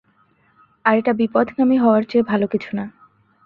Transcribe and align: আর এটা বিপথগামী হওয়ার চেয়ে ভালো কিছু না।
আর 0.85 0.95
এটা 0.97 1.13
বিপথগামী 1.13 1.77
হওয়ার 1.77 2.03
চেয়ে 2.03 2.23
ভালো 2.23 2.45
কিছু 2.47 2.69
না। 2.75 2.85